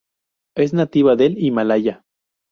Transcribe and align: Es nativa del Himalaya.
Es 0.55 0.73
nativa 0.73 1.15
del 1.15 1.37
Himalaya. 1.37 2.03